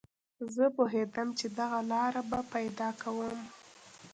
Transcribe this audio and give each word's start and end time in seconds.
زه 0.55 0.65
پوهېدم 0.75 1.27
چې 1.39 1.45
دغه 1.59 1.79
لاره 1.91 2.21
به 2.29 2.39
پیدا 2.53 2.89
کوم 3.01 3.39